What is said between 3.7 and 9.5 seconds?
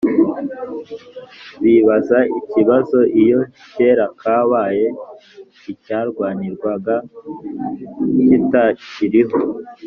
kera kabaye icyarwanirwaga kitakiriho,